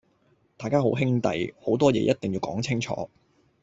[0.57, 3.07] 大家好兄弟，好多嘢一定要講清楚